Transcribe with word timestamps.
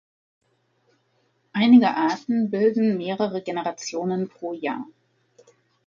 Einige 1.53 1.89
Arten 1.95 2.49
bilden 2.49 2.97
mehrere 2.97 3.39
Generationen 3.43 4.29
pro 4.29 4.53
Jahr. 4.53 4.87